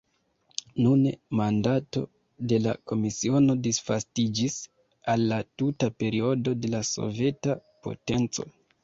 [0.83, 2.01] Nune mandato
[2.53, 4.55] de la komisiono disvastiĝis
[5.15, 8.49] al la tuta periodo de la soveta potenco.